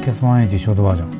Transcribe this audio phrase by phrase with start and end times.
[0.00, 1.10] 血毎日ショートバージョン。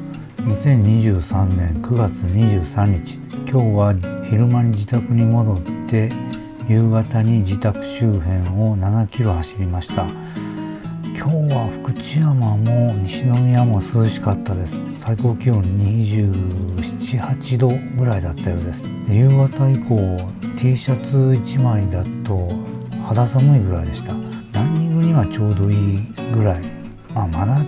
[0.46, 3.18] 2023年9月23日。
[3.50, 3.94] 今日は
[4.30, 6.10] 昼間に自宅に戻って
[6.68, 10.06] 夕方に自宅周辺を7キロ走りました。
[11.04, 14.78] 今日は福知山も西宮も涼しかったです。
[15.00, 17.68] 最高気温278度
[17.98, 18.86] ぐらいだったようです。
[19.08, 20.16] 夕方以降
[20.56, 22.48] T シャツ1枚だと
[23.06, 24.14] 肌寒いぐらいでした。
[24.52, 25.98] ランニングにはちょうどいい
[26.34, 26.62] ぐらい。
[27.14, 27.60] まあまだ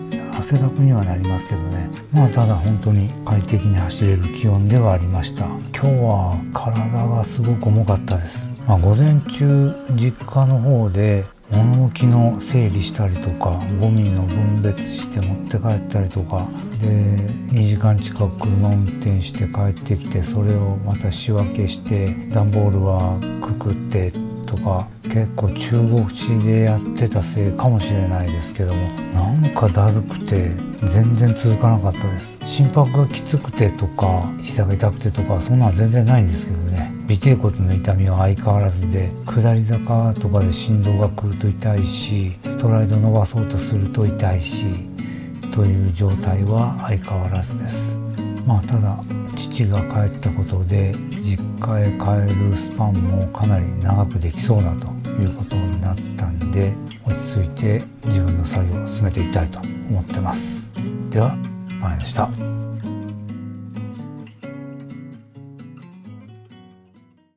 [0.45, 1.89] 汗だくにはなりますけどね。
[2.13, 5.47] まあただ本当に快適に走れる気温ではありました。
[5.47, 8.53] 今日は体がすごく重かったです。
[8.67, 16.47] まあ、午前中実家の方で物置の整理したりとかゴミの分別して持って帰ったりとか。
[16.83, 24.13] で2時間近く車運転して帰ってきてそれをまた仕分けして段ボールはくくって
[24.55, 30.51] とか結構中国地でやってたせいかもしれないですけどもなんかだるくて
[30.89, 32.37] 全然続かなかったです。
[32.47, 36.93] 心拍がきつくてとか膝が痛くてとかそんなの全然ないんですけどね。
[37.09, 44.89] 尾てい骨の痛みは相変わらずで下り坂とかで振動が来ると痛いしストライド伸ばそうとすると痛いし
[45.53, 47.99] という状態は相変わらずです。
[48.47, 48.99] まあただ
[49.55, 56.73] 父が帰ったことで実家へ帰るスパンもかなり長くできそうだということになったんで
[57.07, 60.69] 落ち着いて自分の作業を進めていきたいと思ってます
[61.11, 61.37] では
[61.81, 62.64] 前でした。